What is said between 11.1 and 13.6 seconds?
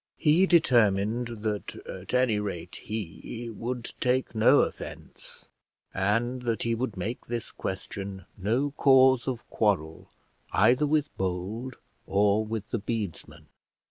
Bold or with the bedesmen.